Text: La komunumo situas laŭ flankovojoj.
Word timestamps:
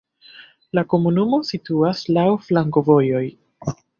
La 0.77 0.83
komunumo 0.93 1.39
situas 1.51 2.01
laŭ 2.17 2.25
flankovojoj. 2.47 3.25